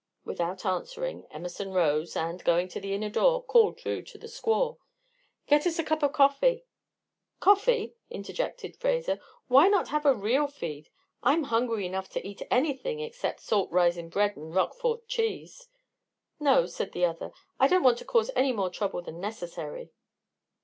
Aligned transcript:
Without 0.25 0.65
answering, 0.65 1.27
Emerson 1.29 1.69
rose, 1.73 2.15
and, 2.15 2.43
going 2.43 2.67
to 2.69 2.79
the 2.79 2.95
inner 2.95 3.07
door, 3.11 3.43
called 3.43 3.79
through 3.79 4.01
to 4.01 4.17
the 4.17 4.25
squaw: 4.25 4.79
"Get 5.45 5.67
us 5.67 5.77
a 5.77 5.83
cup 5.83 6.01
of 6.01 6.11
coffee." 6.11 6.65
"Coffee!" 7.39 7.93
interjected 8.09 8.75
Fraser; 8.75 9.19
"why 9.47 9.67
not 9.67 9.89
have 9.89 10.07
a 10.07 10.15
real 10.15 10.47
feed? 10.47 10.89
I'm 11.21 11.43
hungry 11.43 11.85
enough 11.85 12.09
to 12.13 12.27
eat 12.27 12.41
anything 12.49 12.99
except 12.99 13.41
salt 13.41 13.69
risin' 13.69 14.09
bread 14.09 14.35
and 14.35 14.55
Roquefort 14.55 15.07
cheese." 15.07 15.67
"No," 16.39 16.65
said 16.65 16.93
the 16.93 17.05
other; 17.05 17.31
"I 17.59 17.67
don't 17.67 17.83
want 17.83 17.99
to 17.99 18.05
cause 18.05 18.31
any 18.35 18.51
more 18.53 18.71
trouble 18.71 19.03
than 19.03 19.19
necessary." 19.21 19.91